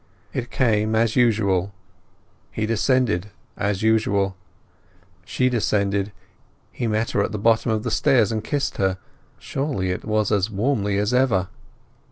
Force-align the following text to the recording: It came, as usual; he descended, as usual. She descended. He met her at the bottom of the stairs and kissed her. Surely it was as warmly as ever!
It 0.33 0.49
came, 0.49 0.95
as 0.95 1.15
usual; 1.15 1.75
he 2.51 2.65
descended, 2.65 3.29
as 3.55 3.83
usual. 3.83 4.35
She 5.25 5.47
descended. 5.47 6.11
He 6.71 6.87
met 6.87 7.11
her 7.11 7.21
at 7.21 7.31
the 7.31 7.37
bottom 7.37 7.69
of 7.71 7.83
the 7.83 7.91
stairs 7.91 8.31
and 8.31 8.43
kissed 8.43 8.77
her. 8.77 8.97
Surely 9.37 9.91
it 9.91 10.03
was 10.03 10.31
as 10.31 10.49
warmly 10.49 10.97
as 10.97 11.13
ever! 11.13 11.49